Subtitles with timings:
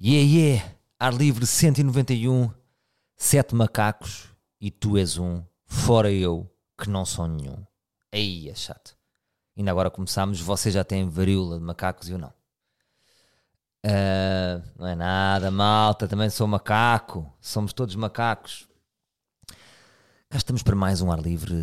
[0.00, 2.52] Yeah, yeah, ar livre 191,
[3.16, 4.28] sete macacos
[4.60, 6.48] e tu és um, fora eu,
[6.80, 7.66] que não sou nenhum.
[8.12, 8.96] Aí é chato.
[9.56, 12.32] Ainda agora começámos, vocês já têm varíola de macacos e eu não.
[13.84, 18.68] Ah, não é nada, malta, também sou macaco, somos todos macacos.
[20.30, 21.56] Cá estamos para mais um ar livre.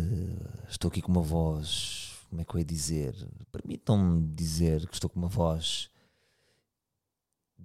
[0.68, 3.14] Estou aqui com uma voz, como é que eu ia dizer?
[3.50, 5.88] Permitam-me dizer que estou com uma voz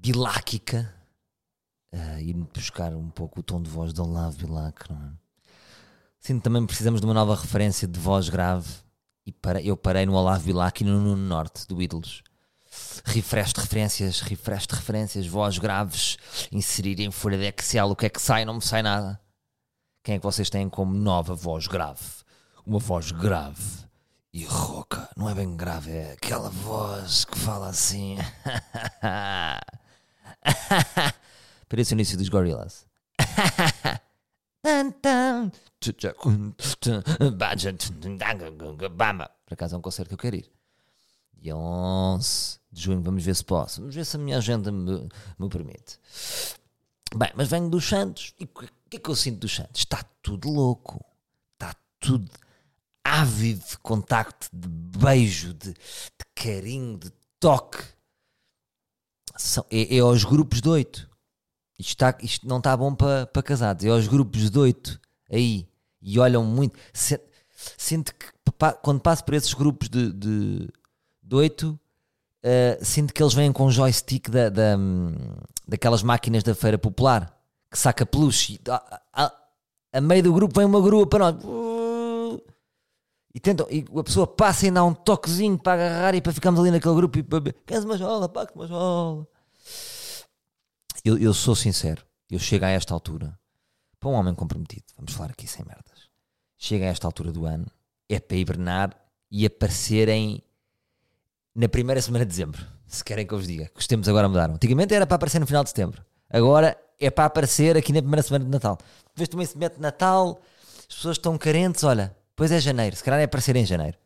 [0.01, 0.91] biláquica
[1.93, 5.11] uh, e buscar um pouco o tom de voz do Olavo Bilac, não é?
[6.19, 8.67] Sinto também precisamos de uma nova referência de voz grave
[9.25, 12.23] e para, eu parei no Olavo Bilac e no, no Norte, do Ídolos.
[13.05, 16.17] Refresh de referências, refresh de referências, voz graves,
[16.51, 19.21] inserir em folha de Excel o que é que sai, não me sai nada.
[20.03, 22.01] Quem é que vocês têm como nova voz grave?
[22.65, 23.85] Uma voz grave
[24.33, 28.17] e rouca, não é bem grave, é aquela voz que fala assim.
[31.69, 32.85] Parece o início dos Gorillaz.
[39.45, 40.51] Por acaso é um concerto que eu quero ir.
[41.33, 43.81] Dia 11 de junho, vamos ver se posso.
[43.81, 45.99] Vamos ver se a minha agenda me, me permite.
[47.15, 48.33] Bem, mas venho dos Santos.
[48.39, 49.79] E o que é que eu sinto dos Santos?
[49.81, 51.03] Está tudo louco.
[51.53, 52.29] Está tudo
[53.03, 54.67] ávido de contacto, de
[54.97, 57.83] beijo, de, de carinho, de toque.
[59.41, 61.09] São, é, é aos grupos de oito.
[61.77, 63.83] Isto, está, isto não está bom para pa casados.
[63.83, 65.67] É aos grupos de oito aí.
[66.01, 66.77] E olham muito.
[67.77, 68.27] Sinto que
[68.81, 70.69] quando passo por esses grupos de, de,
[71.23, 71.79] de oito,
[72.43, 74.77] uh, sinto que eles vêm com um joystick da, da,
[75.67, 77.35] daquelas máquinas da feira popular
[77.69, 78.59] que saca peluche.
[78.69, 79.33] A, a,
[79.93, 81.43] a, meio do grupo vem uma grua para nós.
[83.33, 86.59] E, tentam, e a pessoa passa e dá um toquezinho para agarrar e para ficarmos
[86.59, 89.27] ali naquele grupo e para queres uma jola, pá, uma jola.
[91.03, 93.37] Eu, eu sou sincero, eu chego a esta altura,
[93.99, 96.09] para um homem comprometido, vamos falar aqui sem merdas,
[96.57, 97.65] chega a esta altura do ano,
[98.09, 98.95] é para hibernar
[99.31, 100.43] e aparecer em,
[101.55, 104.27] na primeira semana de dezembro, se querem que eu vos diga, que os tempos agora
[104.27, 104.55] mudaram.
[104.55, 108.21] Antigamente era para aparecer no final de setembro, agora é para aparecer aqui na primeira
[108.21, 108.77] semana de Natal.
[109.15, 110.39] Depois também se mete Natal,
[110.87, 113.97] as pessoas estão carentes, olha, depois é janeiro, se calhar é aparecer em janeiro,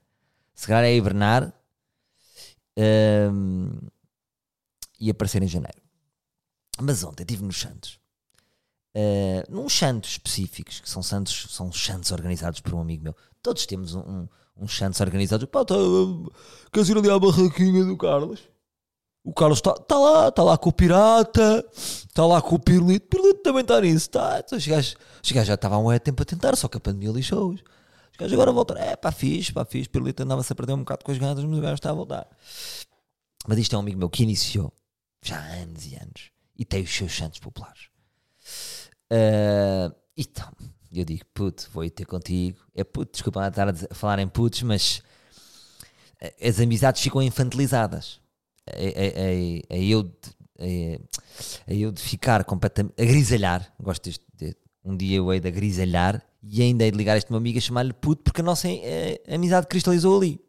[0.54, 1.54] se calhar é hibernar
[2.78, 3.72] um,
[5.00, 5.82] e aparecer em janeiro.
[6.82, 8.00] Mas ontem estive nos Santos.
[8.96, 13.16] Uh, num Santos específicos, que são Santos, são Santos organizados por um amigo meu.
[13.42, 14.28] Todos temos um, um,
[14.58, 15.48] uns Santos organizados.
[15.50, 15.76] Pá, tá,
[16.72, 18.42] queres ir ali à barraquinha do Carlos?
[19.24, 23.08] O Carlos está tá lá, está lá com o Pirata, está lá com o Pirlito.
[23.08, 24.40] Pirlito também está nisso, tá?
[24.40, 27.62] Então, os gajos já estavam há um tempo a tentar, só que a pandemia lixou-os.
[28.16, 28.82] Os gajos agora voltaram.
[28.82, 29.90] É pá, fixe, pá, fixe.
[29.90, 32.28] Pirlito andava-se a perder um bocado com as gatas, mas o gajo está a voltar.
[33.46, 34.74] Mas isto é um amigo meu que iniciou
[35.22, 37.90] já há anos e anos e tem os seus santos populares.
[39.12, 40.50] Uh, então,
[40.94, 42.58] eu digo, puto, vou ir ter contigo.
[42.74, 45.04] É puto, desculpa estar a falar em putos, mas
[46.42, 48.22] as amizades ficam infantilizadas.
[48.66, 50.10] É, é, é, é eu,
[50.58, 51.00] é,
[51.68, 52.94] eu de ficar completamente.
[52.98, 53.74] a grisalhar.
[53.78, 57.32] Gosto de, de, um dia eu hei de grisalhar e ainda hei de ligar este
[57.32, 60.40] meu amigo a chamar-lhe puto porque a nossa é, amizade cristalizou ali,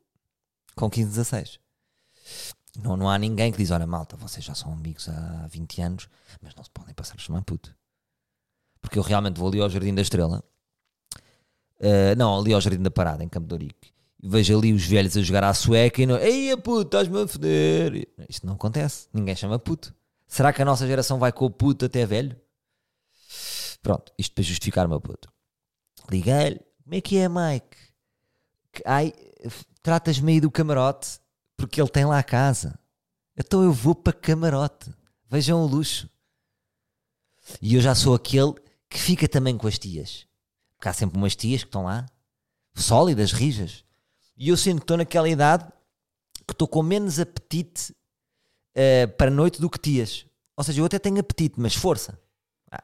[0.74, 1.58] com 15, 16.
[2.82, 6.08] Não, não há ninguém que diz: Olha, malta, vocês já são amigos há 20 anos,
[6.42, 7.74] mas não se podem passar a chamar puto.
[8.82, 10.44] Porque eu realmente vou ali ao Jardim da Estrela,
[11.80, 13.90] uh, não, ali ao Jardim da Parada, em Campo de Ourique,
[14.22, 17.26] e vejo ali os velhos a jogar à sueca e não, ei, puto, estás-me a
[17.26, 18.06] foder.
[18.28, 19.94] Isto não acontece, ninguém chama puto.
[20.28, 22.36] Será que a nossa geração vai com o puto até velho?
[23.86, 25.32] Pronto, isto para justificar o meu puto.
[26.10, 27.76] Liguei-lhe, como é que é, Mike?
[28.84, 29.12] Ai,
[29.80, 31.20] tratas-me aí do camarote
[31.56, 32.76] porque ele tem lá a casa.
[33.36, 34.92] Então eu vou para camarote.
[35.30, 36.10] Vejam o luxo.
[37.62, 38.54] E eu já sou aquele
[38.90, 40.26] que fica também com as tias.
[40.76, 42.06] Porque há sempre umas tias que estão lá,
[42.74, 43.84] sólidas, rijas.
[44.36, 45.64] E eu sinto que estou naquela idade
[46.44, 50.26] que estou com menos apetite uh, para a noite do que tias.
[50.56, 52.20] Ou seja, eu até tenho apetite, mas força.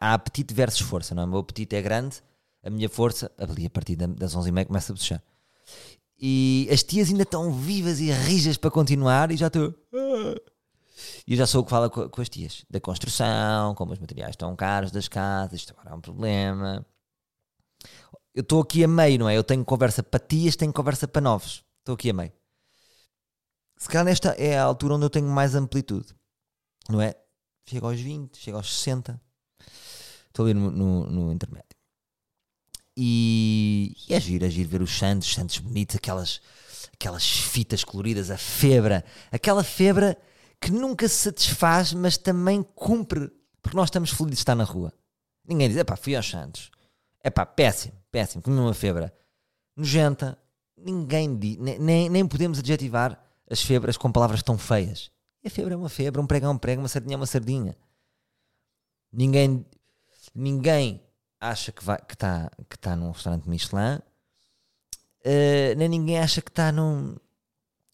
[0.01, 1.27] Há apetite versus força, não é?
[1.27, 2.23] O meu apetite é grande,
[2.63, 5.23] a minha força, ali a partir das 11h30 começa a bochechar.
[6.19, 9.75] E as tias ainda estão vivas e rijas para continuar e já estou.
[11.27, 14.31] E eu já sou o que fala com, as tias da construção, como os materiais
[14.31, 16.87] estão caros das casas, isto agora é um problema.
[18.35, 19.37] Eu estou aqui a meio, não é?
[19.37, 21.65] Eu tenho conversa para tias, tenho conversa para novos.
[21.81, 22.33] Estou aqui a meio.
[23.77, 26.15] Se calhar nesta é a altura onde eu tenho mais amplitude,
[26.89, 27.17] não é?
[27.69, 29.21] Chego aos 20, chego aos 60.
[30.33, 31.77] Estou ali no, no, no intermédio.
[32.97, 36.41] E, e é giro, é giro ver os santos, santos bonitos, aquelas,
[36.95, 40.17] aquelas fitas coloridas, a febra, aquela febra
[40.59, 43.31] que nunca se satisfaz, mas também cumpre,
[43.61, 44.91] porque nós estamos felizes de estar na rua.
[45.47, 46.71] Ninguém diz, epá, fui aos Santos.
[47.23, 49.13] Epá, péssimo, péssimo, comi uma febra.
[49.77, 50.39] Nojenta.
[50.79, 55.11] Ninguém diz, nem, nem podemos adjetivar as febras com palavras tão feias.
[55.45, 57.27] E a febre é uma febre, um prego é um prego, uma sardinha é uma
[57.27, 57.77] sardinha.
[59.13, 59.67] Ninguém,
[60.35, 61.03] ninguém
[61.41, 66.51] acha que está que tá, que tá num restaurante Michelin, uh, nem ninguém acha que
[66.51, 67.17] está num,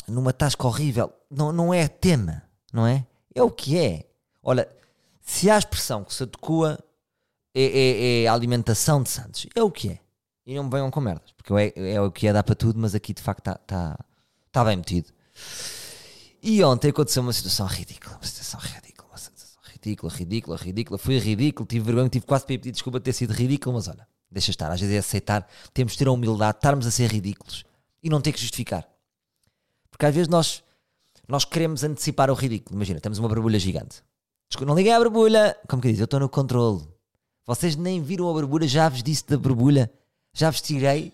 [0.07, 1.13] numa tasca horrível.
[1.31, 2.43] Não, não é tema,
[2.73, 3.07] não é?
[3.35, 4.05] É o que é.
[4.43, 4.69] Olha,
[5.21, 6.83] se há expressão que se adequa
[7.55, 9.99] é, é, é, a alimentação de Santos, é o que é.
[10.47, 12.79] E não me venham com merdas, porque é, é o que é, dá para tudo,
[12.79, 13.99] mas aqui de facto está tá,
[14.51, 15.13] tá bem metido.
[16.43, 18.88] E ontem aconteceu uma situação ridícula, uma situação ridícula,
[19.89, 20.99] ridícula, ridícula, ridícula.
[20.99, 24.07] Foi ridículo, tive vergonha, tive quase para pedir desculpa de ter sido ridículo, mas olha,
[24.31, 24.71] deixa estar.
[24.71, 27.65] Às vezes é aceitar, temos de ter a humildade de estarmos a ser ridículos
[28.03, 28.87] e não ter que justificar.
[29.91, 30.63] Porque às vezes nós,
[31.27, 32.77] nós queremos antecipar o ridículo.
[32.77, 34.03] Imagina, temos uma borbulha gigante.
[34.61, 35.57] Não liguei à borbulha.
[35.69, 35.99] Como que diz?
[35.99, 36.87] Eu estou no controle.
[37.45, 39.91] Vocês nem viram a borbulha, já vos disse da borbulha.
[40.33, 41.13] Já vos tirei.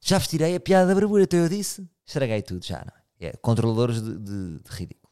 [0.00, 1.24] Já vos tirei a piada da borbulha.
[1.24, 1.88] Então eu disse.
[2.06, 3.28] Estraguei tudo já, não é?
[3.28, 5.07] é controladores de, de, de ridículo.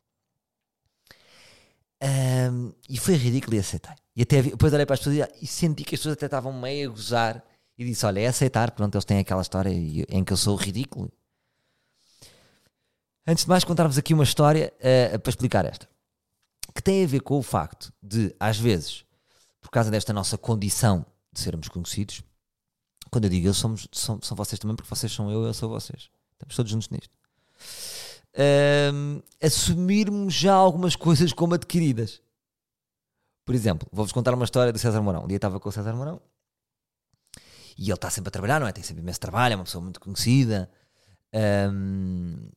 [2.02, 3.94] Um, e foi ridículo e aceitei.
[4.14, 6.90] E até depois olhei para as pessoas e senti que as pessoas até estavam meio
[6.90, 7.44] a gozar.
[7.78, 8.70] E disse: Olha, é aceitar.
[8.70, 11.10] Pronto, eles têm aquela história em que eu sou ridículo.
[13.26, 15.88] Antes de mais, contar-vos aqui uma história uh, para explicar esta.
[16.74, 19.04] Que tem a ver com o facto de, às vezes,
[19.60, 22.22] por causa desta nossa condição de sermos conhecidos,
[23.10, 25.68] quando eu digo eu, somos, são, são vocês também, porque vocês são eu, eu sou
[25.68, 26.08] vocês.
[26.34, 27.10] Estamos todos juntos nisto.
[28.38, 32.20] Um, assumirmos já algumas coisas como adquiridas.
[33.44, 35.24] Por exemplo, vou-vos contar uma história do César Mourão.
[35.24, 36.20] Um dia estava com o César Mourão
[37.78, 38.72] e ele está sempre a trabalhar, não é?
[38.72, 40.70] Tem sempre imenso trabalho, é uma pessoa muito conhecida.
[41.32, 42.48] Um,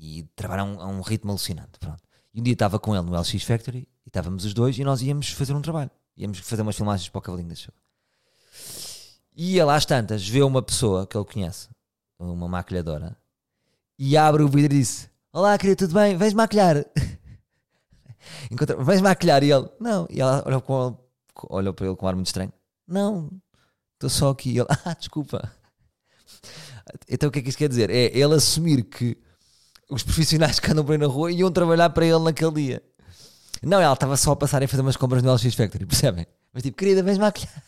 [0.00, 1.78] e trabalhar a um, a um ritmo alucinante.
[1.78, 2.02] Pronto.
[2.32, 5.00] E um dia estava com ele no LX Factory e estávamos os dois e nós
[5.02, 5.90] íamos fazer um trabalho.
[6.16, 7.74] Íamos fazer umas filmagens para o Cavalinho da Show.
[9.36, 11.68] E ele às tantas vê uma pessoa que ele conhece,
[12.18, 13.16] uma maquilhadora,
[13.98, 16.16] e abre o vidro e disse: Olá, querida, tudo bem?
[16.16, 16.86] Vens maquilhar?
[18.48, 19.42] Encontra, Vens maquilhar?
[19.42, 20.06] E ele: Não.
[20.08, 20.96] E ela olhou, com
[21.50, 22.52] olhou para ele com um ar muito estranho:
[22.86, 23.28] Não,
[23.94, 24.50] estou só aqui.
[24.50, 25.52] E ele: Ah, desculpa.
[27.08, 27.90] Então o que é que isso quer dizer?
[27.90, 29.18] É ele assumir que
[29.90, 32.82] os profissionais que andam por aí na rua iam trabalhar para ele naquele dia.
[33.60, 36.28] Não, ela estava só a passar e fazer umas compras no LX Factory, percebem?
[36.52, 37.60] Mas tipo, querida, vens maquilhar.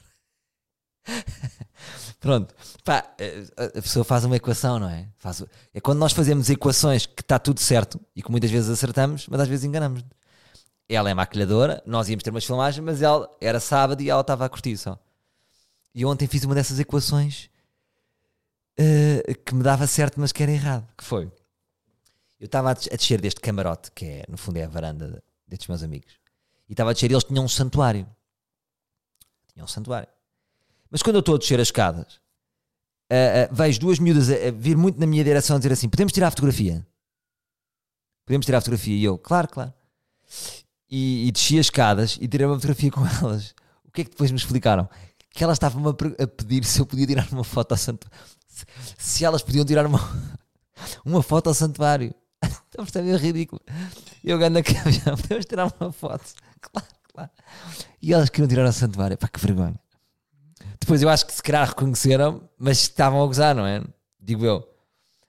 [2.27, 2.53] Pronto,
[2.83, 3.09] pá,
[3.57, 5.09] a pessoa faz uma equação, não é?
[5.17, 9.29] Faz, é quando nós fazemos equações que está tudo certo e que muitas vezes acertamos,
[9.29, 10.05] mas às vezes enganamos.
[10.89, 14.45] Ela é maquilhadora, nós íamos ter umas filmagens, mas ela era sábado e ela estava
[14.45, 14.99] a curtir só.
[15.95, 17.49] E ontem fiz uma dessas equações
[18.77, 20.85] uh, que me dava certo, mas que era errado.
[20.99, 21.31] Que foi?
[22.41, 25.85] Eu estava a descer deste camarote, que é, no fundo é a varanda destes meus
[25.85, 26.19] amigos,
[26.69, 28.05] e estava a descer e eles tinham um santuário.
[29.53, 30.09] Tinham um santuário.
[30.91, 32.21] Mas quando eu estou a descer as escadas,
[33.11, 35.89] uh, uh, vejo duas miúdas a, a, vir muito na minha direção a dizer assim:
[35.89, 36.87] podemos tirar a fotografia?
[38.27, 38.97] Podemos tirar a fotografia?
[38.97, 39.73] E eu, claro, claro.
[40.91, 43.55] E, e desci as escadas e tirei uma fotografia com elas.
[43.85, 44.89] O que é que depois me explicaram?
[45.31, 48.19] Que elas estavam a, a pedir se eu podia tirar uma foto ao santuário.
[48.49, 48.65] Se,
[48.99, 50.01] se elas podiam tirar uma,
[51.05, 52.15] uma foto ao santuário.
[52.69, 53.63] Então, isto é ridículo.
[54.23, 56.27] Eu ganho caminhão, podemos tirar uma foto.
[56.61, 57.31] Claro, claro.
[58.03, 59.17] E elas queriam tirar ao santuário.
[59.17, 59.81] Pá, que vergonha.
[60.81, 63.83] Depois eu acho que se calhar reconheceram, mas estavam a gozar, não é?
[64.21, 64.69] Digo eu.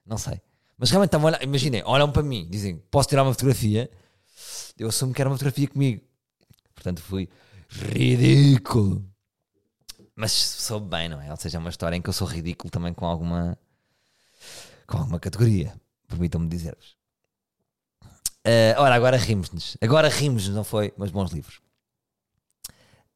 [0.06, 0.42] Não sei.
[0.78, 1.44] Mas realmente estavam a olhar.
[1.44, 3.90] Imaginem, olham para mim, dizem: Posso tirar uma fotografia?
[4.78, 6.02] Eu assumo que era uma fotografia comigo.
[6.76, 7.28] Portanto, fui
[7.70, 9.04] ridículo.
[10.16, 11.30] Mas soube bem, não é?
[11.32, 13.58] Ou seja, é uma história em que eu sou ridículo também com alguma.
[14.86, 15.74] com alguma categoria.
[16.08, 16.96] Permitam-me dizer-vos.
[18.48, 19.76] Uh, ora, agora rimos-nos.
[19.82, 20.94] Agora rimos-nos, não foi?
[20.98, 21.60] Mas bons livros.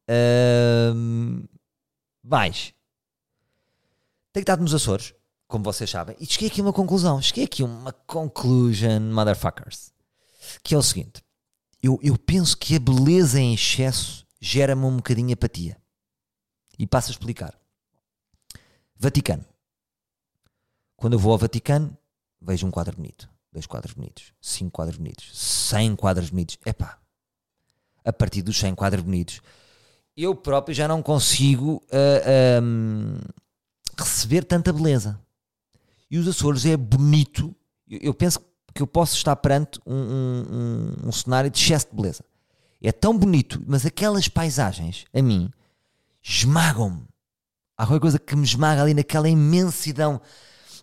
[0.08, 1.48] Uh,
[2.22, 2.72] mais.
[4.32, 5.14] Tenho estado nos Açores,
[5.46, 7.20] como vocês sabem, e cheguei aqui a uma conclusão.
[7.20, 9.92] Cheguei aqui a uma conclusion, motherfuckers.
[10.62, 11.22] Que é o seguinte:
[11.82, 15.76] eu, eu penso que a beleza em excesso gera-me um bocadinho apatia.
[16.78, 17.58] E passo a explicar.
[18.96, 19.44] Vaticano.
[20.96, 21.96] Quando eu vou ao Vaticano,
[22.40, 26.58] vejo um quadro bonito dois quadros bonitos, cinco quadros bonitos, cem quadros bonitos.
[26.64, 26.98] Epá,
[28.04, 29.40] a partir dos cem quadros bonitos,
[30.16, 31.80] eu próprio já não consigo uh,
[32.24, 33.18] ah, um,
[33.98, 35.18] receber tanta beleza.
[36.10, 37.54] E os Açores é bonito.
[37.88, 38.40] Eu, eu penso
[38.74, 42.24] que eu posso estar perante um, um, um, cenário de excesso de beleza.
[42.82, 45.50] É tão bonito, mas aquelas paisagens, a mim,
[46.22, 47.04] esmagam-me.
[47.76, 50.20] Há qualquer coisa que me esmaga ali naquela imensidão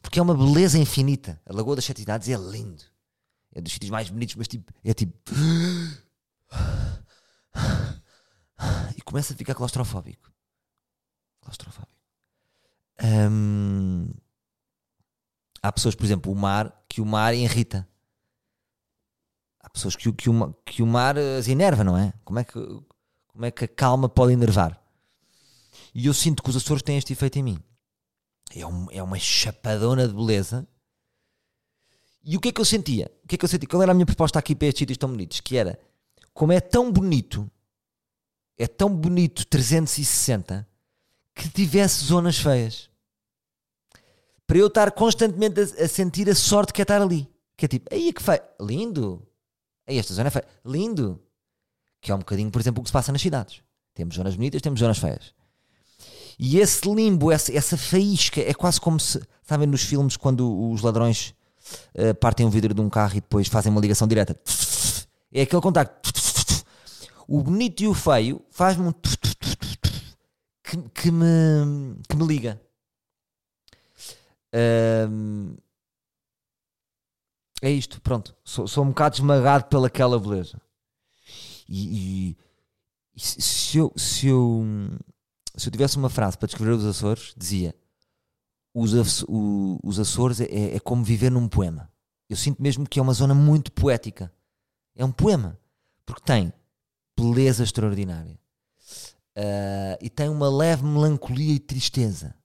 [0.01, 1.39] porque é uma beleza infinita.
[1.45, 2.83] A Lagoa das Sete Idades é lindo.
[3.53, 5.13] É dos sítios mais bonitos, mas tipo, é tipo.
[8.97, 10.31] E começa a ficar claustrofóbico.
[11.41, 11.91] Claustrofóbico.
[13.01, 14.13] Hum,
[15.63, 17.87] há pessoas, por exemplo, o mar, que o mar irrita.
[19.61, 22.13] Há pessoas que, que, o, que o mar as enerva, não é?
[22.23, 22.53] Como é, que,
[23.27, 24.79] como é que a calma pode enervar?
[25.93, 27.59] E eu sinto que os Açores têm este efeito em mim.
[28.55, 30.67] É, um- é uma chapadona de beleza.
[32.23, 33.11] E o que é que eu sentia?
[33.23, 33.67] O que é que eu sentia?
[33.67, 35.39] Qual era a minha proposta aqui para estes sítios tão bonitos?
[35.39, 35.79] Que era,
[36.31, 37.49] como é tão bonito,
[38.59, 40.67] é tão bonito 360,
[41.33, 42.89] que tivesse zonas feias.
[44.45, 47.27] Para eu estar constantemente a, a sentir a sorte que é estar ali.
[47.55, 48.41] Que é tipo, aí que feio.
[48.59, 49.25] Lindo.
[49.87, 50.45] Aí esta zona é feia.
[50.65, 51.21] Lindo.
[52.01, 53.61] Que é um bocadinho, por exemplo, o que se passa nas cidades.
[53.93, 55.33] Temos zonas bonitas, temos zonas feias.
[56.37, 60.81] E esse limbo, essa, essa faísca, é quase como se, sabem, nos filmes, quando os
[60.81, 61.33] ladrões
[61.93, 64.39] eh, partem o vidro de um carro e depois fazem uma ligação direta.
[65.31, 66.18] É aquele contacto.
[67.31, 68.91] O bonito e o feio faz-me um
[70.63, 72.59] que, que me, que me liga.
[74.51, 75.55] Ahm,
[77.61, 78.35] é isto, pronto.
[78.43, 80.59] Sou, sou um bocado esmagado pelaquela beleza.
[81.67, 82.37] E, e-
[83.15, 84.63] e se, eu, se, eu,
[85.55, 87.75] se eu tivesse uma frase para descrever os Açores, dizia:
[88.73, 88.93] Os,
[89.27, 91.91] os Açores é, é como viver num poema.
[92.27, 94.33] Eu sinto mesmo que é uma zona muito poética.
[94.95, 95.59] É um poema.
[96.07, 96.51] Porque tem
[97.19, 98.39] beleza extraordinária.
[99.35, 102.35] Ah, e tem uma leve melancolia e tristeza.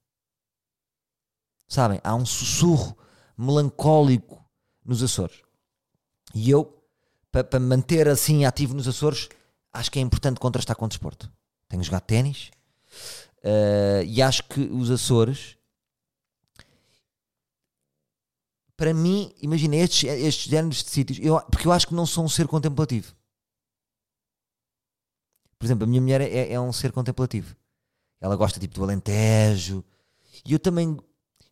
[1.66, 2.00] Sabem?
[2.04, 2.96] Há um sussurro
[3.36, 4.44] melancólico
[4.84, 5.42] nos Açores.
[6.34, 6.82] E eu,
[7.32, 9.28] para me manter assim ativo nos Açores,
[9.72, 11.32] acho que é importante contrastar com o desporto.
[11.68, 12.50] Tenho jogado ténis
[13.42, 15.56] ah, e acho que os Açores,
[18.76, 22.24] para mim, imagina estes, estes géneros de sítios, eu, porque eu acho que não sou
[22.24, 23.14] um ser contemplativo.
[25.64, 27.56] Por exemplo, a minha mulher é, é um ser contemplativo.
[28.20, 29.82] Ela gosta tipo do Alentejo.
[30.44, 30.98] E eu também.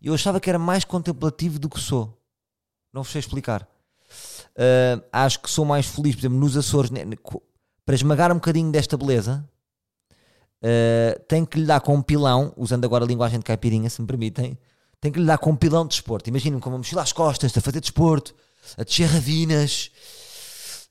[0.02, 2.22] Eu achava que era mais contemplativo do que sou.
[2.92, 3.66] Não vos sei explicar.
[4.54, 7.16] Ah, acho que sou mais feliz, por exemplo, nos Açores, né, né,
[7.86, 9.48] para esmagar um bocadinho desta beleza,
[10.62, 13.98] ah, tenho que lhe dar com um pilão, usando agora a linguagem de caipirinha, se
[13.98, 14.58] me permitem,
[15.00, 16.28] tenho que lhe dar com um pilão de desporto.
[16.28, 18.34] Imaginem-me com uma mochila às costas, a fazer desporto,
[18.76, 19.90] a descer ravinas.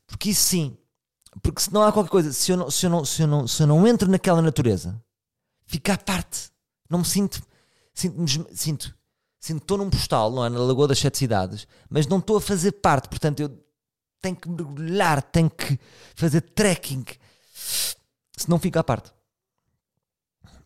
[0.07, 0.75] Porque isso sim,
[1.39, 3.47] porque se não há qualquer coisa, se eu não, se eu não, se eu não,
[3.47, 5.01] se eu não entro naquela natureza,
[5.65, 6.51] fica à parte.
[6.89, 7.41] Não me sinto,
[7.93, 8.95] sinto, sinto,
[9.39, 10.49] sinto estou num postal, não é?
[10.49, 13.07] Na Lagoa das Sete Cidades, mas não estou a fazer parte.
[13.07, 13.65] Portanto, eu
[14.21, 15.79] tenho que mergulhar, tenho que
[16.15, 17.05] fazer trekking,
[18.35, 19.11] senão fica à parte.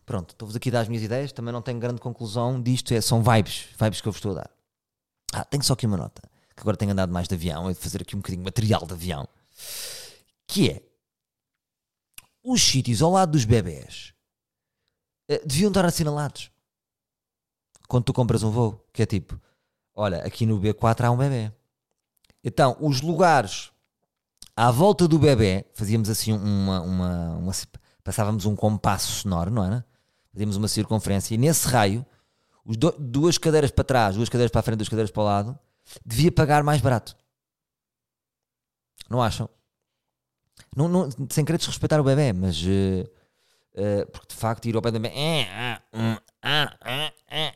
[0.04, 3.00] Pronto, estou-vos aqui a dar as minhas ideias, também não tenho grande conclusão disto, é,
[3.00, 4.50] são vibes, vibes que eu vos estou a dar.
[5.32, 6.22] Ah, tenho só aqui uma nota,
[6.54, 8.86] que agora tenho andado mais de avião, é de fazer aqui um bocadinho de material
[8.86, 9.28] de avião
[10.46, 10.82] que é
[12.42, 14.14] os sítios ao lado dos bebés
[15.28, 16.50] eh, deviam estar assinalados
[17.88, 19.40] quando tu compras um voo, que é tipo,
[19.94, 21.52] olha, aqui no B4 há um bebê.
[22.42, 23.70] Então, os lugares
[24.56, 27.52] à volta do bebê, fazíamos assim uma, uma, uma-
[28.02, 29.86] passávamos um compasso sonoro, não era?
[30.32, 32.04] Fazíamos uma circunferência e nesse raio,
[32.64, 35.24] os do- duas cadeiras para trás, duas cadeiras para a frente, duas cadeiras para o
[35.24, 35.58] lado,
[36.04, 37.16] devia pagar mais barato.
[39.08, 39.48] Não acham?
[40.76, 43.08] Não, não- sem querer desrespeitar o bebê, mas eh,
[43.74, 47.52] eh, porque de facto ir ao pé do bebê eh, hum, ah, ah, ah,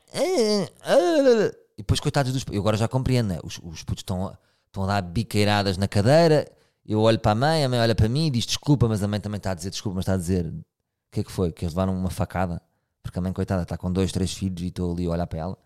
[1.77, 3.39] e depois coitados dos eu agora já compreendo, né?
[3.45, 4.37] os, os putos estão,
[4.67, 6.50] estão a dar biqueiradas na cadeira,
[6.85, 9.09] eu olho para a mãe, a mãe olha para mim e diz desculpa, mas a
[9.09, 10.65] mãe também está a dizer desculpa, mas está a dizer o
[11.12, 11.53] que é que foi?
[11.53, 12.61] Que eles levaram uma facada,
[13.03, 15.41] porque a mãe coitada está com dois, três filhos e estou ali a olhar para
[15.41, 15.59] ela,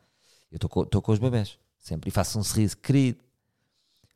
[0.51, 3.19] eu estou com, com os bebés, sempre, e faço um sorriso querido,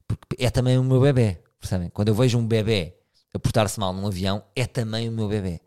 [0.06, 1.88] porque é também o meu bebê, percebem?
[1.90, 2.97] Quando eu vejo um bebê
[3.34, 5.60] a portar-se mal num avião, é também o meu bebê.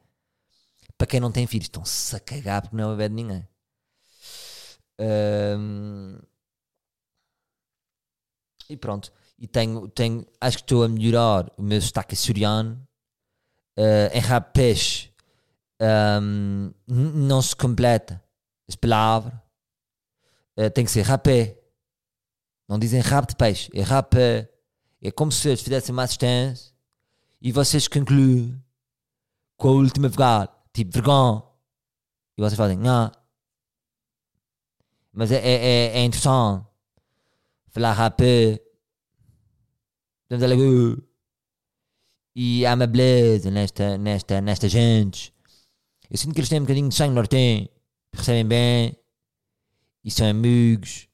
[0.98, 3.48] Para quem não tem filhos, estão-se a cagar porque não é o bebê de ninguém.
[8.70, 9.12] E pronto.
[9.38, 12.80] E tenho, tenho, acho que estou a melhorar o meu sotaque açoriano.
[13.78, 15.10] Ah, em rapaz,
[16.22, 18.22] n- não se completa
[18.68, 19.34] as palavras.
[20.58, 21.58] Ah, tem que ser rapé.
[22.68, 24.50] Não dizem rabo de peixe, é rapé.
[25.02, 26.71] É como se eles fizessem uma assistência
[27.42, 28.62] e vocês concluem
[29.58, 31.44] com a última vogal, tipo vergonha.
[32.38, 33.12] E vocês fazem, não.
[35.12, 36.66] Mas é, é, é, é interessante
[37.72, 38.62] falar rapé.
[40.24, 41.04] Estamos a.
[42.34, 45.34] E há uma beleza nesta, nesta, nesta gente.
[46.10, 47.68] Eu sinto que eles têm um bocadinho de sangue nortenho.
[48.14, 48.98] Recebem bem.
[50.04, 51.08] E são amigos.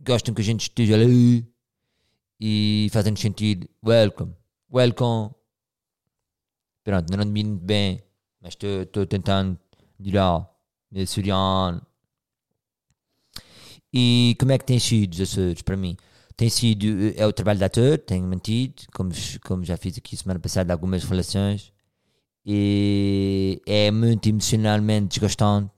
[0.00, 1.46] Gostam que a gente esteja ali.
[2.40, 4.34] e fazem-nos sentir welcome,
[4.72, 5.34] welcome.
[6.82, 8.02] Pronto, não domino bem,
[8.40, 9.58] mas estou tentando
[9.98, 10.48] melhorar,
[10.90, 11.86] me Suriano.
[13.92, 15.96] E como é que tem sido os Açores para mim?
[16.36, 19.10] Tem sido, é o trabalho de ator, tenho mantido, como,
[19.44, 21.72] como já fiz aqui semana passada algumas relações,
[22.44, 25.70] e é muito emocionalmente desgastante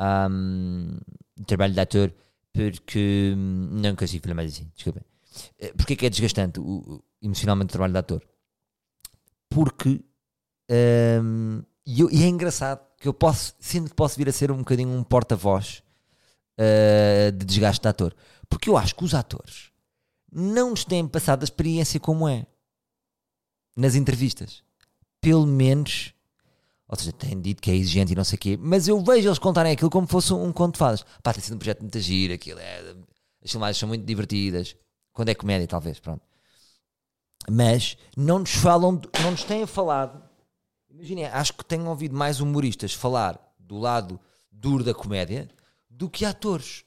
[0.00, 0.98] um,
[1.38, 2.12] o trabalho de ator,
[2.52, 5.02] porque não consigo falar mais assim, desculpem.
[5.58, 8.22] Eh, Porquê que é desgastante o, emocionalmente o trabalho de ator?
[9.48, 10.04] Porque
[10.70, 14.50] um, e, eu, e, é engraçado que eu posso, sinto que posso vir a ser
[14.52, 15.82] um bocadinho um porta-voz
[16.58, 18.14] uh, de desgaste de ator.
[18.48, 19.70] Porque eu acho que os atores
[20.30, 22.46] não nos têm passado a experiência como é
[23.76, 24.62] nas entrevistas.
[25.20, 26.14] Pelo menos,
[26.86, 29.28] ou seja, têm dito que é exigente e não sei o quê, mas eu vejo
[29.28, 31.04] eles contarem aquilo como fosse um conto de fadas.
[31.22, 32.94] Pá, tem sido um projeto muito giro, aquilo é.
[33.42, 34.76] As filmagens são muito divertidas.
[35.12, 36.22] Quando é comédia, talvez, pronto.
[37.52, 40.22] Mas não nos falam, não nos têm falado.
[40.88, 44.20] Imaginem, acho que tenho ouvido mais humoristas falar do lado
[44.52, 45.48] duro da comédia
[45.88, 46.84] do que atores.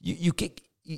[0.00, 0.94] E, e o que e,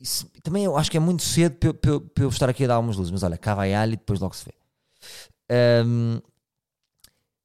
[0.00, 0.04] e,
[0.36, 2.96] e, também eu acho que é muito cedo para, eu estar aqui a dar umas
[2.96, 4.54] luzes, mas olha, cá vai alho e depois logo se vê.
[5.86, 6.20] Um,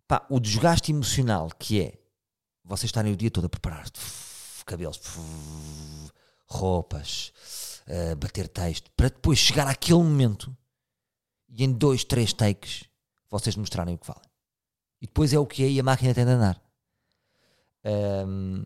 [0.05, 1.93] pá, o desgaste emocional que é
[2.65, 3.85] vocês estarem o dia todo a preparar
[4.65, 4.99] cabelos,
[6.47, 7.31] roupas,
[7.87, 10.55] uh, bater texto, para depois chegar àquele momento
[11.49, 12.85] e em dois, três takes
[13.29, 14.29] vocês mostrarem o que valem.
[15.01, 16.61] E depois é o que é e a máquina tem de andar.
[17.85, 18.65] Um,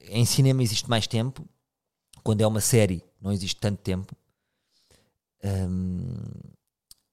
[0.00, 1.46] em cinema existe mais tempo,
[2.22, 4.16] quando é uma série não existe tanto tempo.
[5.44, 6.14] Um,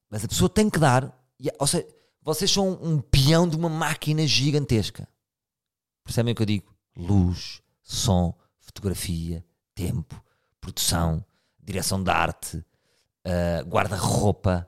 [0.10, 1.14] mas a pessoa tem que dar,
[1.60, 1.88] ou seja,
[2.22, 5.08] vocês são um peão de uma máquina gigantesca.
[6.04, 6.76] Percebem o que eu digo?
[6.96, 10.22] Luz, som, fotografia, tempo,
[10.62, 11.24] produção,
[11.60, 14.68] direção de arte, uh, guarda-roupa.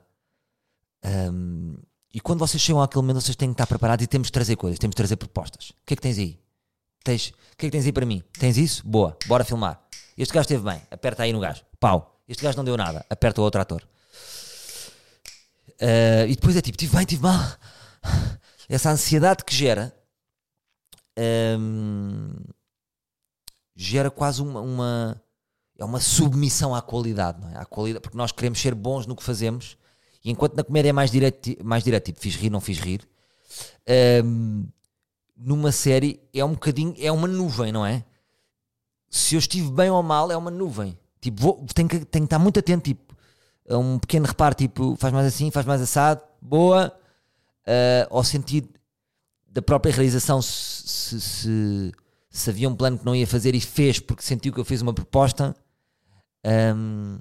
[1.04, 1.76] Um,
[2.12, 4.56] e quando vocês chegam àquele momento, vocês têm que estar preparados e temos de trazer
[4.56, 5.70] coisas, temos de trazer propostas.
[5.70, 6.38] O que é que tens aí?
[7.04, 8.22] Tens, o que é que tens aí para mim?
[8.38, 8.86] Tens isso?
[8.86, 9.80] Boa, bora filmar.
[10.16, 11.64] Este gajo esteve bem, aperta aí no gajo.
[11.78, 12.20] Pau.
[12.28, 13.82] Este gajo não deu nada, aperta o outro ator.
[15.80, 17.40] Uh, e depois é tipo, tive bem, tive mal.
[18.68, 19.92] Essa ansiedade que gera
[21.58, 22.34] um,
[23.74, 25.22] gera quase uma, uma,
[25.80, 27.56] é uma submissão à qualidade, não é?
[27.56, 29.76] À qualidade, porque nós queremos ser bons no que fazemos
[30.22, 33.08] e enquanto na comédia é mais direto, mais direto tipo, fiz rir, não fiz rir,
[34.24, 34.66] um,
[35.36, 38.04] numa série é um bocadinho, é uma nuvem, não é?
[39.08, 40.96] Se eu estive bem ou mal, é uma nuvem.
[41.20, 43.16] Tipo, vou, tenho, que, tenho que estar muito atento, tipo,
[43.68, 46.94] a um pequeno reparo, tipo, faz mais assim, faz mais assado, boa,
[47.66, 48.68] uh, ao sentido
[49.48, 51.92] da própria realização, se, se, se,
[52.30, 54.80] se, havia um plano que não ia fazer e fez porque sentiu que eu fiz
[54.80, 55.56] uma proposta.
[56.44, 57.18] Um,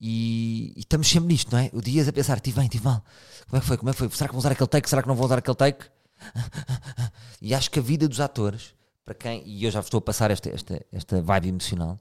[0.00, 1.70] e, e, estamos sempre nisto, não é?
[1.72, 3.04] O Dias a pensar, tive bem, tive mal.
[3.46, 3.76] Como é que foi?
[3.76, 4.10] Como é que foi?
[4.10, 4.88] Será que vou usar aquele take?
[4.88, 5.86] Será que não vou usar aquele take?
[7.40, 10.30] e acho que a vida dos atores, para quem, e eu já estou a passar
[10.30, 11.98] esta, esta, esta vibe emocional,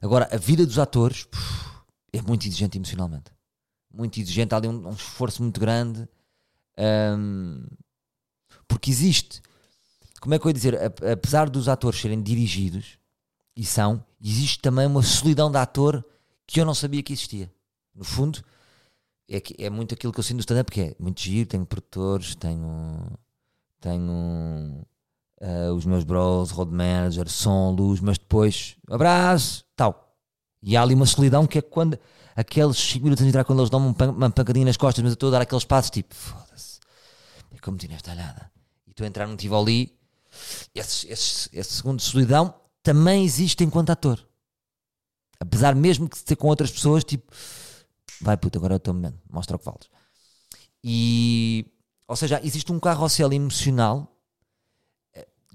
[0.00, 1.28] agora a vida dos atores
[2.12, 3.30] é muito exigente emocionalmente.
[3.92, 6.08] Muito exigente, há ali um, um esforço muito grande.
[6.78, 7.64] Um,
[8.66, 9.42] porque existe,
[10.20, 10.78] como é que eu ia dizer,
[11.12, 12.98] apesar dos atores serem dirigidos,
[13.56, 16.04] e são, existe também uma solidão de ator
[16.46, 17.52] que eu não sabia que existia.
[17.94, 18.42] No fundo,
[19.28, 21.64] é, que, é muito aquilo que eu sinto do stand-up, que é muito giro, tenho
[21.64, 23.12] produtores, tenho,
[23.80, 24.84] tenho
[25.40, 30.16] uh, os meus bros, road manager, som, luz, mas depois, abraço, tal.
[30.60, 31.98] E há ali uma solidão que é quando
[32.34, 35.14] aqueles 5 minutos de entrar, quando eles dão uma, uma pancadinha nas costas, mas eu
[35.14, 36.80] estou a dar aqueles passos tipo, foda-se,
[37.52, 38.50] é como tinha esta olhada.
[38.86, 39.96] E estou a entrar num Tivoli,
[40.74, 44.24] esse, esse, esse segundo de solidão também existe enquanto ator.
[45.40, 47.32] Apesar mesmo de ser com outras pessoas, tipo,
[48.20, 49.90] vai puta, agora é o teu momento, mostra o que vales.
[50.82, 51.66] E,
[52.06, 54.14] ou seja, existe um carrossel emocional.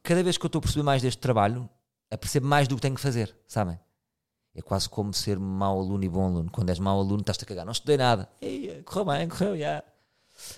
[0.03, 1.69] Cada vez que eu estou a perceber mais deste trabalho,
[2.11, 3.79] a perceber mais do que tenho que fazer, sabem?
[4.55, 6.49] É quase como ser mau aluno e bom aluno.
[6.49, 7.65] Quando és mau aluno, estás-te a cagar.
[7.65, 8.27] Não estudei nada.
[8.41, 9.83] Ei, correu bem, correu, já.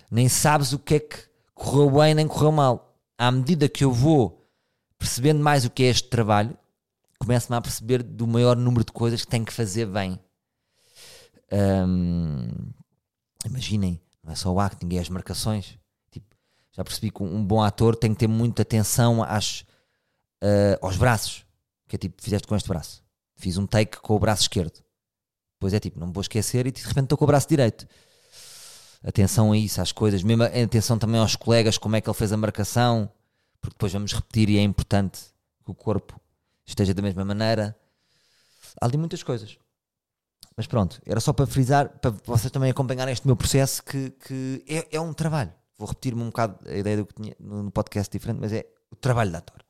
[0.10, 1.18] Nem sabes o que é que
[1.54, 2.98] correu bem nem correu mal.
[3.18, 4.50] À medida que eu vou
[4.98, 6.58] percebendo mais o que é este trabalho,
[7.22, 10.20] começo-me a perceber do maior número de coisas que tenho que fazer bem.
[11.52, 12.50] Um,
[13.46, 15.78] imaginem, não é só o acting, é as marcações.
[16.10, 16.36] Tipo,
[16.72, 19.62] já percebi que um bom ator tem que ter muita atenção às,
[20.42, 21.46] uh, aos braços.
[21.88, 23.04] Que é tipo, fizeste com este braço.
[23.36, 24.84] Fiz um take com o braço esquerdo.
[25.60, 27.88] Depois é tipo, não me vou esquecer e de repente estou com o braço direito.
[29.04, 30.24] Atenção a isso, às coisas.
[30.24, 33.12] Mesmo atenção também aos colegas, como é que ele fez a marcação.
[33.60, 35.20] Porque depois vamos repetir e é importante
[35.64, 36.20] que o corpo
[36.72, 37.76] esteja da mesma maneira.
[38.80, 39.58] há ali muitas coisas.
[40.56, 44.64] Mas pronto, era só para frisar, para vocês também acompanharem este meu processo, que, que
[44.68, 45.54] é, é um trabalho.
[45.78, 48.96] Vou repetir-me um bocado a ideia do que tinha no podcast diferente, mas é o
[48.96, 49.64] trabalho de ator.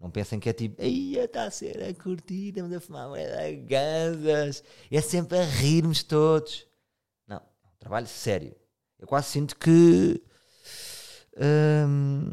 [0.00, 3.08] Não pensem que é tipo, aí está a ser a curtir, estamos a fumar
[3.66, 4.62] ganzas.
[4.90, 6.66] É sempre a rirmos todos.
[7.26, 8.54] Não, é um trabalho sério.
[8.98, 10.22] Eu quase sinto que
[11.38, 12.30] hum,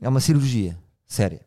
[0.00, 1.46] é uma cirurgia séria.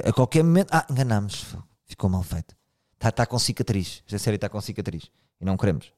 [0.00, 0.68] A qualquer momento.
[0.72, 1.54] Ah, enganámos.
[1.84, 2.56] Ficou mal feito.
[2.94, 4.02] Está tá com cicatriz.
[4.06, 5.10] Esta série está com cicatriz.
[5.40, 5.92] E não queremos.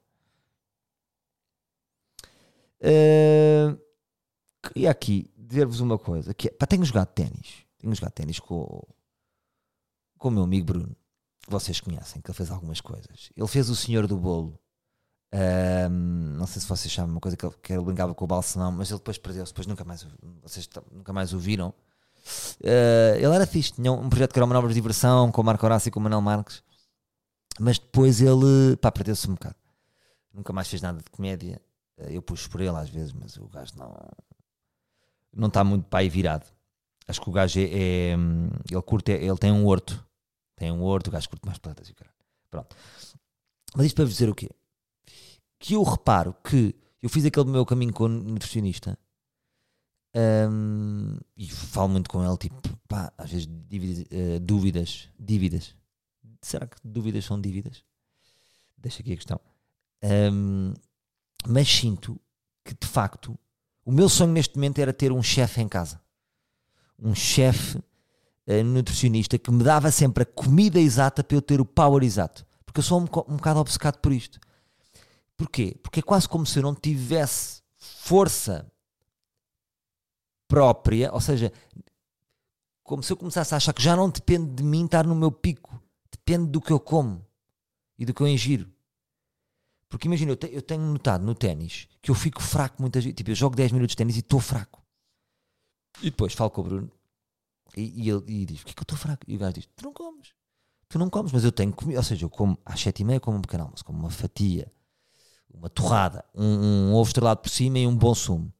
[2.80, 3.78] Uh,
[4.62, 6.34] queria aqui dizer-vos uma coisa.
[6.34, 7.64] Que é, pá, tenho jogado ténis.
[7.78, 8.82] Tenho jogado ténis com,
[10.18, 10.96] com o meu amigo Bruno.
[11.46, 13.30] Vocês conhecem, que ele fez algumas coisas.
[13.36, 14.58] Ele fez o Senhor do Bolo.
[15.32, 18.28] Um, não sei se vocês sabem uma coisa que ele, que ele brincava com o
[18.28, 20.06] Balsemão, mas ele depois perdeu-se, depois nunca mais,
[20.42, 21.74] vocês nunca mais o viram.
[22.60, 25.64] Uh, ele era fixe, tinha um projeto que era uma nova diversão com o Marco
[25.64, 26.62] Horácio e com o Manuel Marques,
[27.60, 29.56] mas depois ele perdeu-se um bocado.
[30.32, 31.60] Nunca mais fez nada de comédia.
[31.98, 33.94] Uh, eu puxo por ele às vezes, mas o gajo não
[35.36, 36.46] não está muito aí virado.
[37.06, 38.12] Acho que o gajo é, é
[38.70, 40.04] ele curte, ele tem um horto,
[40.56, 42.16] tem um horto, o gajo curte mais plantas e caralho.
[42.50, 42.76] Pronto.
[43.74, 44.48] Mas isto para vos dizer o quê?
[45.58, 48.96] Que eu reparo que eu fiz aquele meu caminho com o nutricionista
[50.14, 51.03] um, e
[51.74, 52.56] falo muito com ele, tipo,
[52.86, 55.74] pá, às vezes dívidas, uh, dúvidas, dívidas.
[56.40, 57.82] Será que dúvidas são dívidas?
[58.78, 59.40] Deixa aqui a questão.
[60.32, 60.72] Um,
[61.46, 62.20] mas sinto
[62.64, 63.36] que de facto
[63.84, 66.00] o meu sonho neste momento era ter um chefe em casa.
[66.98, 71.64] Um chefe uh, nutricionista que me dava sempre a comida exata para eu ter o
[71.64, 72.46] power exato.
[72.64, 74.38] Porque eu sou um, um bocado obcecado por isto.
[75.36, 75.76] Porquê?
[75.82, 78.70] Porque é quase como se eu não tivesse força
[80.48, 81.52] própria, ou seja,
[82.82, 85.32] como se eu começasse a achar que já não depende de mim estar no meu
[85.32, 87.24] pico, depende do que eu como
[87.98, 88.70] e do que eu ingiro.
[89.88, 93.16] Porque imagina, eu, te, eu tenho notado no ténis que eu fico fraco muitas vezes.
[93.16, 94.82] Tipo, eu jogo 10 minutos de ténis e estou fraco.
[96.02, 96.92] E depois falo com o Bruno
[97.76, 99.22] e, e ele e diz: Porquê que eu estou fraco?
[99.28, 100.34] E o gajo diz: Tu não comes.
[100.88, 101.96] Tu não comes, mas eu tenho comido.
[101.96, 104.70] Ou seja, eu como às 7 e meia, como um pequeno almoço, como uma fatia,
[105.52, 108.52] uma torrada, um, um ovo estrelado por cima e um bom sumo.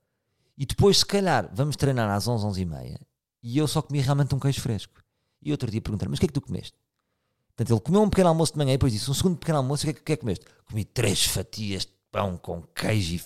[0.57, 3.01] E depois, se calhar, vamos treinar às 11, 11 e meia
[3.43, 5.03] e eu só comi realmente um queijo fresco.
[5.43, 6.79] E outro dia perguntaram: Mas o que é que tu comeste?
[7.55, 9.83] Portanto, ele comeu um pequeno almoço de manhã e depois disse: Um segundo pequeno almoço,
[9.83, 10.47] o que é que, que, é que comeste?
[10.65, 13.21] Comi três fatias de pão com queijo e.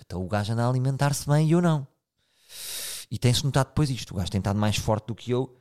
[0.00, 1.86] Então o gajo anda a alimentar-se bem e eu não.
[3.10, 4.12] E tem-se notado depois isto.
[4.12, 5.54] O gajo tem estado mais forte do que eu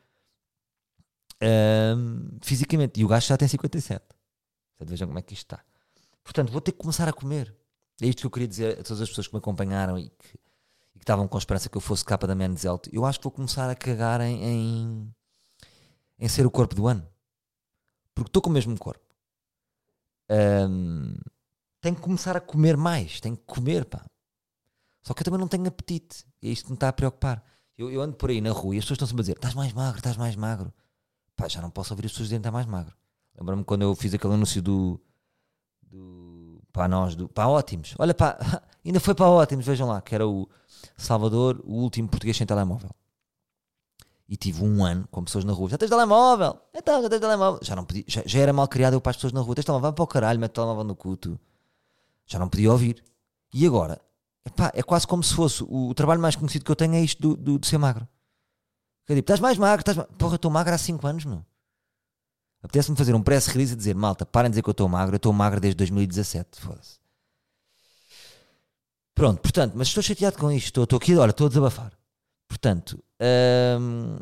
[1.42, 3.00] um, fisicamente.
[3.00, 4.06] E o gajo já tem 57.
[4.78, 5.64] Portanto, vejam como é que isto está.
[6.24, 7.54] Portanto, vou ter que começar a comer.
[8.02, 10.40] É isto que eu queria dizer a todas as pessoas que me acompanharam e que,
[11.08, 12.90] estavam com esperança que eu fosse capa da Menzelt.
[12.92, 15.16] Eu acho que vou começar a cagar em, em,
[16.20, 17.08] em ser o corpo do ano.
[18.14, 19.04] Porque estou com o mesmo corpo.
[20.30, 21.16] Um,
[21.80, 23.22] tenho que começar a comer mais.
[23.22, 24.06] Tenho que comer, pá.
[25.02, 26.26] Só que eu também não tenho apetite.
[26.42, 27.42] E é isto que me está a preocupar.
[27.78, 29.54] Eu, eu ando por aí na rua e as pessoas estão sempre a dizer: estás
[29.54, 30.74] mais magro, estás mais magro.
[31.38, 32.94] Pá, já não posso ouvir as pessoas dizerem que está mais magro.
[33.38, 35.00] Lembro-me quando eu fiz aquele anúncio do.
[35.84, 37.96] do para nós, do, para ótimos.
[37.98, 38.38] Olha, pá,
[38.88, 40.48] ainda foi para ótimos, vejam lá, que era o
[40.98, 42.90] Salvador, o último português sem telemóvel.
[44.30, 45.70] E tive um ano com pessoas na rua.
[45.70, 46.60] Já tens telemóvel?
[46.74, 47.60] Então, já tens telemóvel.
[47.64, 49.56] Já, não podia, já, já era mal criado eu para as pessoas na rua.
[49.56, 49.94] Tens telemóvel?
[49.94, 51.40] Para o caralho, mete o telemóvel no culto.
[52.26, 53.02] Já não podia ouvir.
[53.54, 54.02] E agora?
[54.46, 57.02] Epá, é quase como se fosse o, o, trabalho mais conhecido que eu tenho é
[57.02, 58.08] isto do, do, de ser magro.
[59.08, 60.14] Eu digo, estás mais magro, estás magro.
[60.16, 61.46] Porra, eu estou magro há 5 anos, meu.
[62.62, 65.16] Apetece-me fazer um press release e dizer, malta, parem de dizer que eu estou magro,
[65.16, 66.60] eu estou magro desde 2017.
[66.60, 67.07] Foda-se.
[69.18, 70.68] Pronto, portanto, mas estou chateado com isto.
[70.68, 71.92] Estou, estou aqui, olha, estou a desabafar.
[72.48, 73.04] Portanto,
[73.82, 74.20] hum,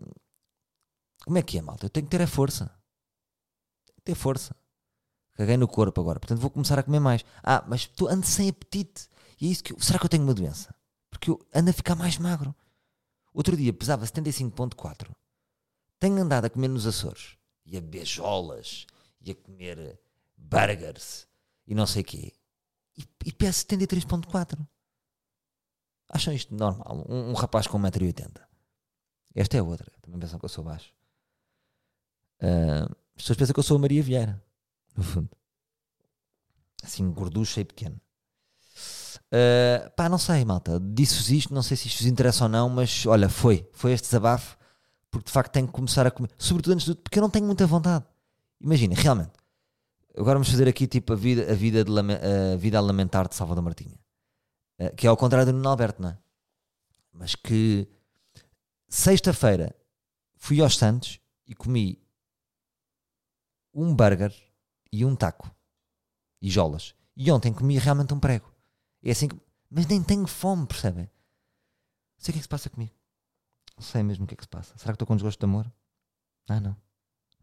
[1.26, 1.88] como é que é, malta?
[1.88, 2.68] Eu tenho que ter a força.
[3.86, 4.56] Tenho que ter força.
[5.34, 6.18] Caguei no corpo agora.
[6.18, 7.26] Portanto, vou começar a comer mais.
[7.44, 9.10] Ah, mas estou, ando sem apetite.
[9.42, 10.74] E é isso que eu, será que eu tenho uma doença?
[11.10, 12.56] Porque eu ando a ficar mais magro.
[13.34, 15.10] Outro dia pesava 75.4.
[16.00, 17.36] Tenho andado a comer nos Açores.
[17.66, 18.88] E a beijolas.
[19.20, 20.00] E a comer
[20.38, 21.28] burgers.
[21.68, 22.32] E não sei o quê.
[22.98, 24.66] E, e peso 73.4.
[26.10, 27.06] Acham isto normal?
[27.10, 28.42] Um, um rapaz com 1,80m.
[29.34, 29.92] Esta é outra.
[30.02, 30.94] Também pensam que eu sou baixo.
[32.42, 34.42] Uh, as pessoas pensam que eu sou a Maria Vieira.
[34.96, 35.30] No fundo.
[36.84, 38.00] Assim, gorducha e pequeno.
[39.28, 40.80] Uh, pá, não sei, malta.
[40.80, 43.68] Disse-vos isto, não sei se isto vos interessa ou não, mas olha, foi.
[43.74, 44.58] Foi este desabafo.
[45.12, 46.30] Porque de facto tenho que começar a comer.
[46.38, 48.06] Sobretudo antes tudo, porque eu não tenho muita vontade.
[48.62, 49.32] Imagina, realmente.
[50.18, 53.36] Agora vamos fazer aqui tipo a vida, a vida, de, a vida a lamentar de
[53.36, 53.98] Salvador Martinha.
[54.78, 56.18] Eh, que é ao contrário do Nuno Alberto, não é?
[57.12, 57.88] Mas que
[58.88, 59.76] sexta-feira
[60.36, 62.04] fui aos Santos e comi
[63.74, 64.34] um burger
[64.92, 65.50] e um taco
[66.42, 66.96] e jolas.
[67.16, 68.54] E ontem comi realmente um prego.
[69.02, 69.40] É assim que.
[69.70, 71.06] Mas nem tenho fome, percebem?
[71.06, 72.94] Não sei o que é que se passa comigo.
[73.76, 74.78] Não sei mesmo o que é que se passa.
[74.78, 75.72] Será que estou com desgosto de amor?
[76.48, 76.76] Ah, não.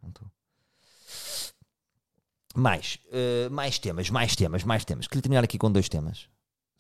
[0.03, 0.31] Não estou.
[2.55, 5.07] Mais, uh, mais temas, mais temas, mais temas.
[5.07, 6.29] Queria terminar aqui com dois temas.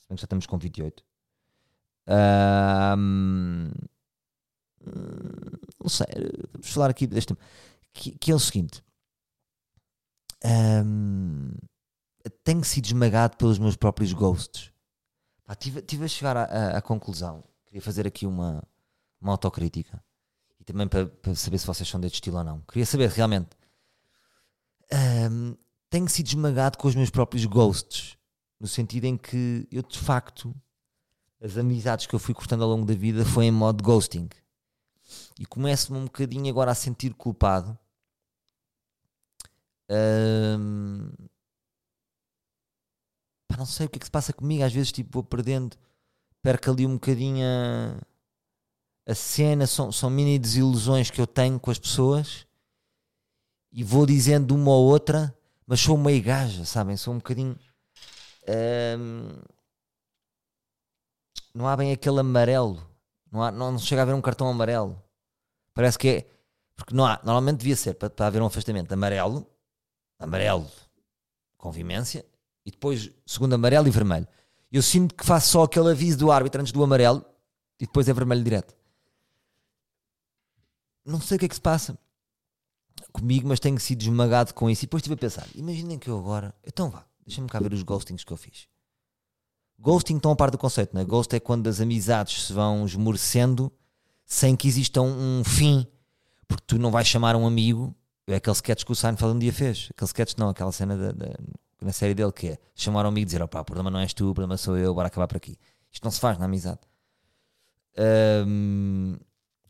[0.02, 1.02] Se bem que já estamos com 28.
[2.08, 3.70] Um,
[5.80, 6.06] não sei,
[6.52, 7.40] vamos falar aqui deste tema.
[7.92, 8.82] Que, que é o seguinte:
[10.84, 11.52] um,
[12.44, 14.72] tenho sido esmagado pelos meus próprios ghosts.
[15.44, 17.44] Pá, tive, tive a chegar à conclusão.
[17.66, 18.62] Queria fazer aqui uma,
[19.20, 20.02] uma autocrítica
[20.60, 22.60] e também para, para, saber se vocês são deste estilo ou não.
[22.62, 23.50] Queria saber realmente
[25.30, 25.56] um,
[25.90, 28.16] tenho sido esmagado com os meus próprios ghosts,
[28.62, 30.54] no sentido em que eu de facto
[31.40, 34.28] as amizades que eu fui cortando ao longo da vida foi em modo ghosting
[35.36, 37.76] e começo-me um bocadinho agora a sentir culpado.
[39.90, 41.10] Um,
[43.48, 45.76] pá, não sei o que é que se passa comigo, às vezes tipo vou perdendo,
[46.40, 51.72] perco ali um bocadinho a, a cena, são, são mini desilusões que eu tenho com
[51.72, 52.46] as pessoas
[53.72, 56.96] e vou dizendo uma ou outra, mas sou meio gaja, sabem?
[56.96, 57.58] Sou um bocadinho.
[61.54, 62.82] Não há bem aquele amarelo,
[63.30, 65.02] não, há, não, chega a haver um cartão amarelo.
[65.74, 66.30] Parece que é.
[66.76, 69.46] Porque não há, normalmente devia ser para, para haver um afastamento amarelo,
[70.18, 70.68] amarelo,
[71.56, 72.24] convivência,
[72.64, 74.26] e depois segundo amarelo e vermelho.
[74.70, 77.24] Eu sinto que faço só aquele aviso do árbitro antes do amarelo
[77.78, 78.74] e depois é vermelho direto.
[81.04, 81.98] Não sei o que é que se passa
[83.12, 84.84] comigo, mas tenho sido esmagado com isso.
[84.84, 86.54] E depois estive a pensar: imaginem que eu agora.
[86.64, 88.68] Então vá, deixa-me cá ver os ghostings que eu fiz.
[89.78, 91.04] Ghosting estão a par do conceito, não é?
[91.04, 93.72] Ghost é quando as amizades se vão esmorecendo
[94.24, 95.86] sem que exista um, um fim.
[96.46, 97.94] Porque tu não vais chamar um amigo.
[98.28, 99.88] É aquele sketch que o Seinfeld um dia fez.
[99.90, 101.34] Aquele sketch não, aquela cena da, da,
[101.80, 104.14] na série dele que é chamar um amigo e dizer: opá, o problema não és
[104.14, 105.58] tu, o problema sou eu, bora acabar por aqui.
[105.90, 106.80] Isto não se faz na amizade.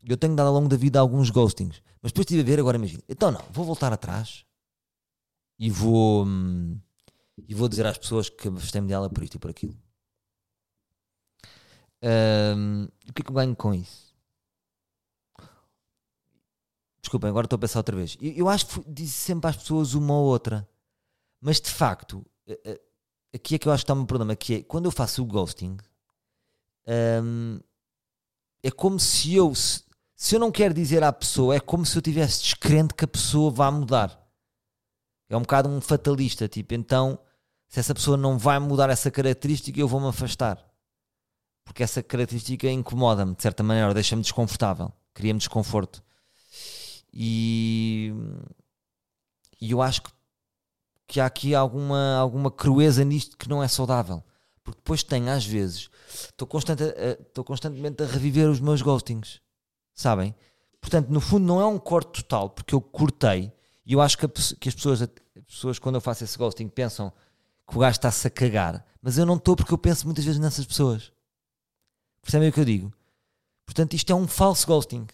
[0.05, 1.81] Eu tenho dado ao longo da vida alguns ghostings.
[2.01, 3.01] Mas depois estive a ver, agora imagina.
[3.09, 4.45] Então não, vou voltar atrás
[5.57, 6.77] e vou, hum,
[7.37, 9.77] e vou dizer às pessoas que abastei-me dela por isto e por aquilo.
[12.03, 14.13] Um, o que é que eu ganho com isso?
[17.01, 18.17] Desculpem, agora estou a pensar outra vez.
[18.21, 20.67] Eu, eu acho que disse sempre às pessoas uma ou outra.
[21.41, 22.25] Mas de facto,
[23.33, 25.25] aqui é que eu acho que está um problema, que é quando eu faço o
[25.25, 25.77] ghosting,
[27.21, 27.59] um,
[28.61, 29.83] é como se eu se,
[30.15, 33.07] se, eu não quero dizer à pessoa, é como se eu tivesse descrente que a
[33.07, 34.22] pessoa vá mudar.
[35.33, 37.19] É um bocado um fatalista, tipo, então
[37.67, 40.63] se essa pessoa não vai mudar essa característica, eu vou-me afastar.
[41.65, 46.03] Porque essa característica incomoda-me, de certa maneira, deixa-me desconfortável, cria-me desconforto.
[47.11, 48.13] E,
[49.59, 50.11] e eu acho que
[51.07, 54.23] que há aqui alguma, alguma crueza nisto que não é saudável.
[54.63, 56.83] Porque depois tenho, às vezes, estou constante,
[57.45, 59.39] constantemente a reviver os meus ghostings.
[59.93, 60.33] Sabem?
[60.81, 63.51] Portanto, no fundo, não é um corte total, porque eu cortei.
[63.85, 65.09] E eu acho que, a, que as, pessoas, as
[65.41, 67.11] pessoas, quando eu faço esse ghosting, pensam
[67.67, 68.85] que o gajo está-se a cagar.
[69.01, 71.11] Mas eu não estou, porque eu penso muitas vezes nessas pessoas.
[72.21, 72.93] Percebem o que eu digo?
[73.65, 75.07] Portanto, isto é um falso ghosting.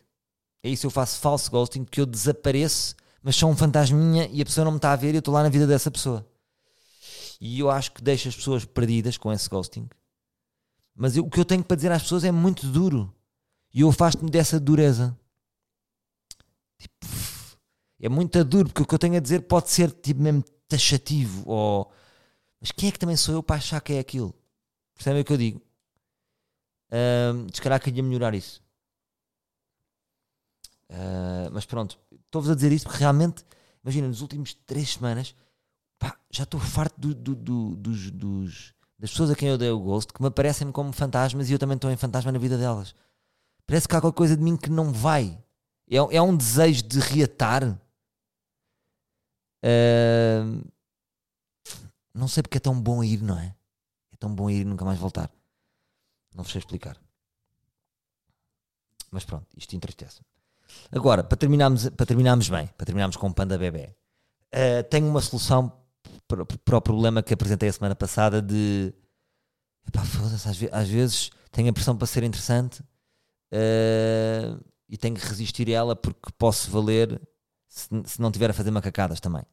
[0.63, 4.45] É isso, eu faço falso ghosting, que eu desapareço mas são um fantasminha e a
[4.45, 6.25] pessoa não me está a ver e eu estou lá na vida dessa pessoa.
[7.39, 9.87] E eu acho que deixo as pessoas perdidas com esse ghosting.
[10.95, 13.13] Mas eu, o que eu tenho para dizer às pessoas é muito duro.
[13.73, 15.17] E eu afasto-me dessa dureza.
[18.01, 21.43] É muito duro, porque o que eu tenho a dizer pode ser tipo mesmo taxativo.
[21.49, 21.91] Ou...
[22.61, 24.33] Mas quem é que também sou eu para achar que é aquilo?
[24.95, 25.61] Percebem o que eu digo?
[26.91, 28.61] Um, se calhar queria melhorar isso.
[30.89, 33.45] Uh, mas pronto, estou-vos a dizer isto porque realmente,
[33.83, 35.35] imagina, nos últimos três semanas,
[35.99, 39.69] pá, já estou farto do, do, do, dos, dos, das pessoas a quem eu dei
[39.69, 42.57] o gosto que me aparecem como fantasmas e eu também estou em fantasma na vida
[42.57, 42.95] delas.
[43.67, 45.37] Parece que há qualquer coisa de mim que não vai.
[45.87, 47.79] É, é um desejo de reatar.
[49.63, 50.65] Uh,
[52.13, 53.55] não sei porque é tão bom ir, não é?
[54.11, 55.31] É tão bom ir e nunca mais voltar.
[56.35, 56.97] Não vos sei explicar.
[59.11, 60.25] Mas pronto, isto entristece-me.
[60.91, 63.95] Agora, para terminarmos, para terminarmos bem, para terminarmos com o Panda Bebé,
[64.53, 65.71] uh, tenho uma solução
[66.27, 68.93] para, para, o problema que apresentei a semana passada de
[69.87, 75.25] epá, às, vezes, às vezes tenho a pressão para ser interessante uh, e tenho que
[75.25, 77.19] resistir a ela porque posso valer
[77.69, 79.43] se, se não tiver a fazer macacadas também.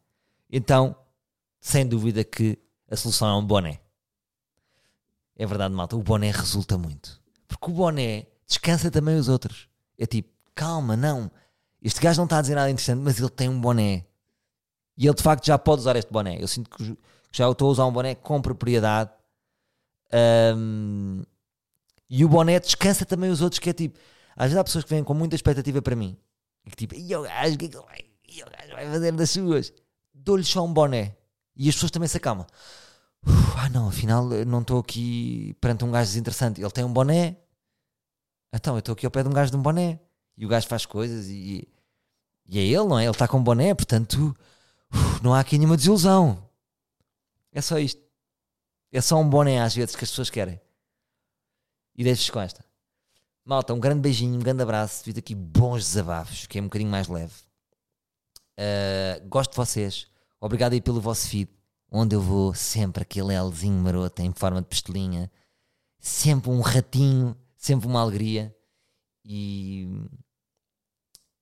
[0.50, 0.96] Então,
[1.60, 2.58] sem dúvida que
[2.90, 3.80] a solução é um boné.
[5.36, 7.20] É verdade, malta, o boné resulta muito.
[7.46, 9.68] Porque o boné descansa também os outros.
[9.98, 11.30] É tipo, calma, não.
[11.82, 14.06] Este gajo não está a dizer nada interessante, mas ele tem um boné.
[14.96, 16.42] E ele de facto já pode usar este boné.
[16.42, 16.98] Eu sinto que
[17.30, 19.10] já estou a usar um boné com propriedade.
[20.56, 21.22] Um,
[22.08, 23.98] e o boné descansa também os outros, que é tipo.
[24.34, 26.16] Às vezes há pessoas que vêm com muita expectativa para mim.
[26.64, 28.05] E que tipo, e o gajo, que é que vai,
[28.42, 29.72] o gajo vai fazer das suas?
[30.14, 31.16] Dou-lhe só um boné.
[31.56, 32.46] E as pessoas também se acalmam.
[33.26, 36.60] Uf, ah não, afinal não estou aqui perante um gajo desinteressante.
[36.60, 37.36] Ele tem um boné.
[38.52, 40.00] Então, eu estou aqui ao pé de um gajo de um boné.
[40.36, 41.66] E o gajo faz coisas e,
[42.46, 43.04] e é ele, não é?
[43.04, 44.36] Ele está com um boné, portanto
[44.92, 46.46] uf, não há aqui nenhuma desilusão.
[47.52, 48.02] É só isto.
[48.92, 50.60] É só um boné às vezes que as pessoas querem.
[51.96, 52.64] E deixo-vos com esta.
[53.44, 55.04] Malta, um grande beijinho, um grande abraço.
[55.04, 57.45] Devido aqui bons desabafos, que é um bocadinho mais leve.
[58.58, 60.06] Uh, gosto de vocês.
[60.40, 61.50] Obrigado aí pelo vosso feed.
[61.90, 65.30] Onde eu vou, sempre aquele Lzinho maroto em forma de pistolinha.
[65.98, 68.54] Sempre um ratinho, sempre uma alegria.
[69.24, 69.88] E,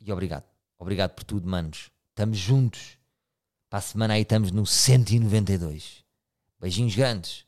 [0.01, 0.45] e obrigado.
[0.79, 1.91] Obrigado por tudo, manos.
[2.11, 2.99] Estamos juntos.
[3.69, 6.05] Para a semana aí estamos no 192.
[6.61, 7.47] Beijinhos grandes.